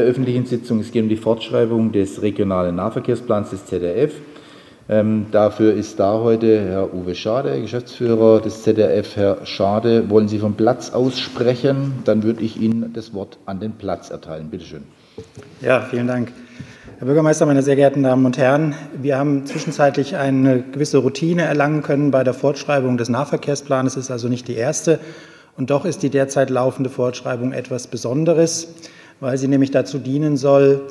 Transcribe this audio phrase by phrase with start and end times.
[0.00, 0.80] der öffentlichen Sitzung.
[0.80, 4.14] Es geht um die Fortschreibung des regionalen Nahverkehrsplans des ZDF.
[4.88, 9.14] Ähm, dafür ist da heute Herr Uwe Schade, Geschäftsführer des ZDF.
[9.16, 12.00] Herr Schade, wollen Sie vom Platz aus sprechen?
[12.04, 14.48] Dann würde ich Ihnen das Wort an den Platz erteilen.
[14.50, 14.84] Bitte schön.
[15.60, 16.32] Ja, vielen Dank.
[16.98, 21.82] Herr Bürgermeister, meine sehr geehrten Damen und Herren, wir haben zwischenzeitlich eine gewisse Routine erlangen
[21.82, 23.96] können bei der Fortschreibung des Nahverkehrsplans.
[23.96, 24.98] Es ist also nicht die erste.
[25.58, 28.68] Und doch ist die derzeit laufende Fortschreibung etwas Besonderes,
[29.20, 30.88] weil sie nämlich dazu dienen soll,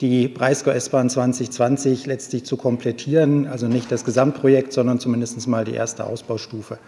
[0.00, 5.74] die Breisgau S-Bahn 2020 letztlich zu komplettieren, also nicht das Gesamtprojekt, sondern zumindest mal die
[5.74, 6.78] erste Ausbaustufe.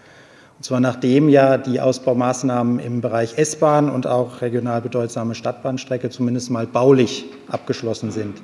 [0.58, 6.50] Und zwar nachdem ja die Ausbaumaßnahmen im Bereich S-Bahn und auch regional bedeutsame Stadtbahnstrecke zumindest
[6.50, 8.40] mal baulich abgeschlossen sind.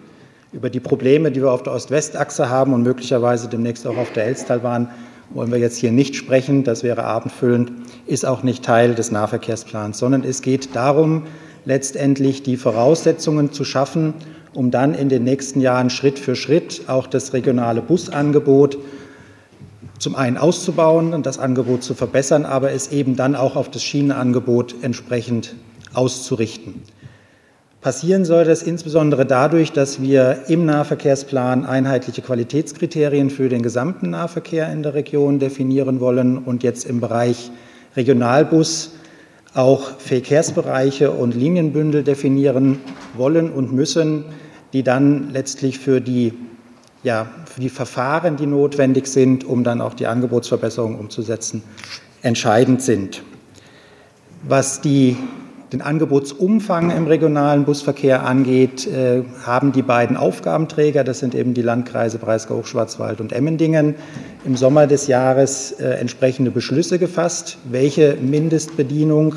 [0.53, 4.25] Über die Probleme, die wir auf der Ost-West-Achse haben und möglicherweise demnächst auch auf der
[4.25, 4.91] Elstalbahn,
[5.31, 6.65] wollen wir jetzt hier nicht sprechen.
[6.65, 7.73] Das wäre abendfüllend,
[8.07, 11.25] ist auch nicht Teil des Nahverkehrsplans, sondern es geht darum,
[11.65, 14.15] letztendlich die Voraussetzungen zu schaffen,
[14.55, 18.79] um dann in den nächsten Jahren Schritt für Schritt auch das regionale Busangebot
[19.99, 23.83] zum einen auszubauen und das Angebot zu verbessern, aber es eben dann auch auf das
[23.83, 25.55] Schienenangebot entsprechend
[25.93, 26.83] auszurichten.
[27.81, 34.73] Passieren soll das insbesondere dadurch, dass wir im Nahverkehrsplan einheitliche Qualitätskriterien für den gesamten Nahverkehr
[34.73, 37.53] in der Region definieren wollen und jetzt im Bereich
[37.97, 38.95] Regionalbus
[39.55, 42.81] auch Verkehrsbereiche und Linienbündel definieren
[43.17, 44.25] wollen und müssen,
[44.73, 46.35] die dann letztlich für die
[47.03, 51.63] ja, für die Verfahren, die notwendig sind, um dann auch die Angebotsverbesserung umzusetzen,
[52.23, 53.23] entscheidend sind.
[54.43, 55.17] Was die,
[55.73, 61.63] den Angebotsumfang im regionalen Busverkehr angeht, äh, haben die beiden Aufgabenträger, das sind eben die
[61.63, 63.95] Landkreise Breisgau, Hochschwarzwald und Emmendingen,
[64.45, 69.35] im Sommer des Jahres äh, entsprechende Beschlüsse gefasst, welche Mindestbedienung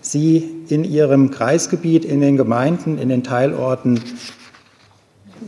[0.00, 4.00] sie in ihrem Kreisgebiet, in den Gemeinden, in den Teilorten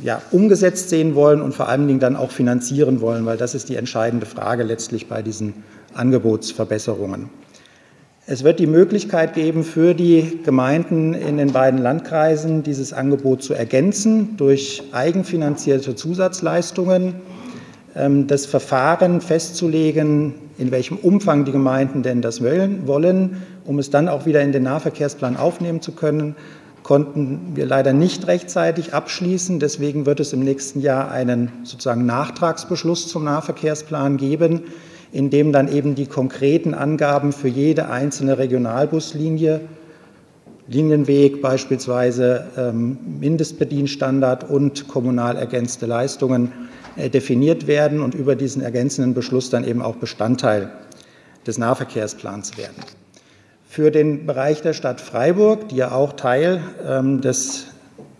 [0.03, 3.70] ja, umgesetzt sehen wollen und vor allen Dingen dann auch finanzieren wollen, weil das ist
[3.70, 5.55] die entscheidende Frage letztlich bei diesen
[5.95, 7.30] Angebotsverbesserungen.
[8.29, 13.55] Es wird die Möglichkeit geben, für die Gemeinden in den beiden Landkreisen dieses Angebot zu
[13.55, 17.15] ergänzen durch eigenfinanzierte Zusatzleistungen,
[17.95, 24.09] ähm, das Verfahren festzulegen, in welchem Umfang die Gemeinden denn das wollen, um es dann
[24.09, 26.35] auch wieder in den Nahverkehrsplan aufnehmen zu können,
[26.83, 29.61] konnten wir leider nicht rechtzeitig abschließen.
[29.61, 34.65] Deswegen wird es im nächsten Jahr einen sozusagen Nachtragsbeschluss zum Nahverkehrsplan geben,
[35.12, 39.61] in dem dann eben die konkreten Angaben für jede einzelne Regionalbuslinie,
[40.68, 46.52] Linienweg beispielsweise, ähm, Mindestbedienstandard und kommunal ergänzte Leistungen
[46.96, 50.72] äh, definiert werden und über diesen ergänzenden Beschluss dann eben auch Bestandteil
[51.46, 52.83] des Nahverkehrsplans werden.
[53.68, 57.67] Für den Bereich der Stadt Freiburg, die ja auch Teil ähm, des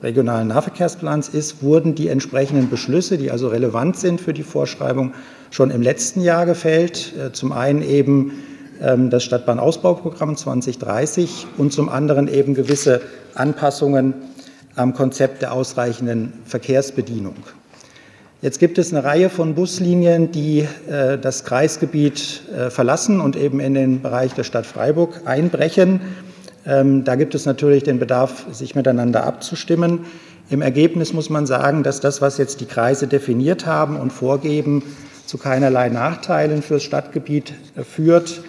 [0.07, 5.13] regionalen Nahverkehrsplans ist, wurden die entsprechenden Beschlüsse, die also relevant sind für die Vorschreibung,
[5.51, 7.13] schon im letzten Jahr gefällt.
[7.19, 8.33] Äh, zum einen eben
[8.81, 13.01] ähm, das Stadtbahnausbauprogramm 2030 und zum anderen eben gewisse
[13.35, 14.15] Anpassungen
[14.77, 17.37] am Konzept der ausreichenden Verkehrsbedienung.
[18.43, 23.59] Jetzt gibt es eine Reihe von Buslinien, die äh, das Kreisgebiet äh, verlassen und eben
[23.59, 26.01] in den Bereich der Stadt Freiburg einbrechen.
[26.67, 30.01] Ähm, da gibt es natürlich den Bedarf, sich miteinander abzustimmen.
[30.51, 34.83] Im Ergebnis muss man sagen, dass das, was jetzt die Kreise definiert haben und vorgeben,
[35.27, 38.43] zu keinerlei Nachteilen fürs Stadtgebiet äh, führt.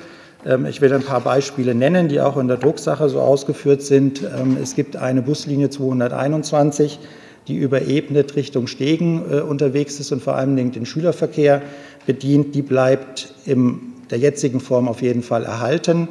[0.45, 4.23] Ähm, ich will ein paar Beispiele nennen, die auch in der Drucksache so ausgeführt sind.
[4.23, 6.99] Ähm, es gibt eine Buslinie 221,
[7.47, 11.61] die überebnet Richtung Stegen äh, unterwegs ist und vor allen Dingen den Schülerverkehr
[12.05, 13.79] bedient, die bleibt in
[14.09, 16.07] der jetzigen Form auf jeden Fall erhalten.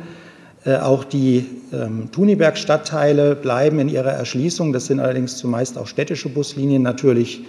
[0.66, 4.72] Äh, auch die ähm, Thuniberg-Stadtteile bleiben in ihrer Erschließung.
[4.72, 7.44] Das sind allerdings zumeist auch städtische Buslinien natürlich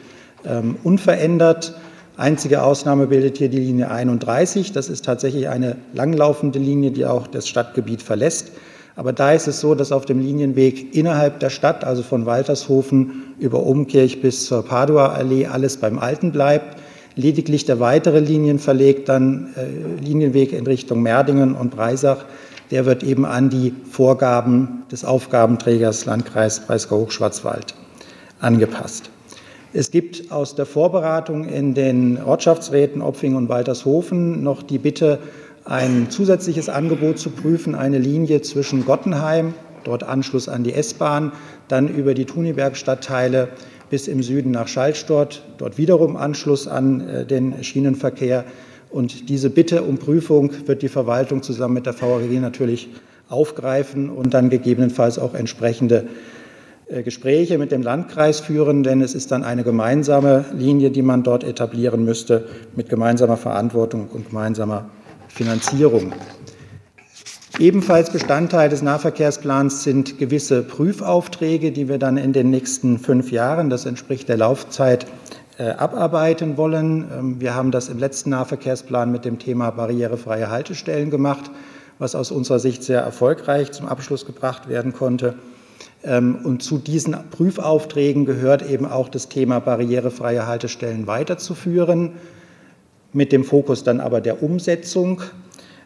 [0.46, 1.74] ähm, unverändert.
[2.16, 4.72] Einzige Ausnahme bildet hier die Linie 31.
[4.72, 8.52] Das ist tatsächlich eine langlaufende Linie, die auch das Stadtgebiet verlässt.
[8.96, 13.34] Aber da ist es so, dass auf dem Linienweg innerhalb der Stadt, also von Waltershofen
[13.40, 16.78] über Umkirch bis zur Padua-Allee, alles beim Alten bleibt.
[17.16, 22.26] Lediglich der weitere Linienverleg, dann äh, Linienweg in Richtung Merdingen und Breisach,
[22.72, 27.76] der wird eben an die Vorgaben des Aufgabenträgers Landkreis Breisgau-Hochschwarzwald
[28.40, 29.10] angepasst.
[29.74, 35.20] Es gibt aus der Vorberatung in den Ortschaftsräten Opfing und Waltershofen noch die Bitte,
[35.66, 39.54] ein zusätzliches Angebot zu prüfen, eine Linie zwischen Gottenheim,
[39.84, 41.34] dort Anschluss an die S-Bahn,
[41.68, 43.50] dann über die Thuniberg-Stadtteile
[43.90, 48.46] bis im Süden nach Schallstadt, dort wiederum Anschluss an äh, den Schienenverkehr.
[48.90, 52.90] Und diese Bitte um Prüfung wird die Verwaltung zusammen mit der VRG natürlich
[53.30, 56.08] aufgreifen und dann gegebenenfalls auch entsprechende
[56.88, 61.24] äh, Gespräche mit dem Landkreis führen, denn es ist dann eine gemeinsame Linie, die man
[61.24, 64.90] dort etablieren müsste, mit gemeinsamer Verantwortung und gemeinsamer
[65.28, 66.14] Finanzierung.
[67.60, 73.70] Ebenfalls Bestandteil des Nahverkehrsplans sind gewisse Prüfaufträge, die wir dann in den nächsten fünf Jahren,
[73.70, 75.08] das entspricht der Laufzeit,
[75.64, 77.06] abarbeiten wollen.
[77.12, 81.50] Ähm, wir haben das im letzten Nahverkehrsplan mit dem Thema barrierefreie Haltestellen gemacht,
[81.98, 85.34] was aus unserer Sicht sehr erfolgreich zum Abschluss gebracht werden konnte.
[86.04, 92.12] Ähm, und zu diesen Prüfaufträgen gehört eben auch das Thema barrierefreie Haltestellen weiterzuführen,
[93.14, 95.24] mit dem Fokus dann aber der Umsetzung.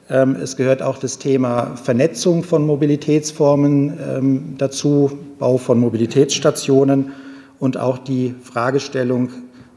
[0.10, 7.14] Ähm, es gehört auch das Thema Vernetzung von Mobilitätsformen dazu, Bau von Mobilitätsstationen
[7.58, 9.30] und auch die Fragestellung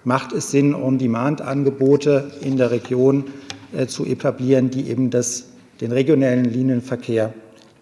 [0.05, 3.25] macht es Sinn, On-Demand-Angebote in der Region
[3.77, 5.47] äh, zu etablieren, die eben das,
[5.81, 7.33] den regionellen Linienverkehr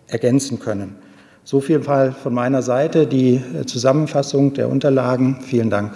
[0.07, 0.97] ergänzen können.
[1.45, 5.39] So viel Fall von meiner Seite die äh, Zusammenfassung der Unterlagen.
[5.43, 5.93] Vielen Dank.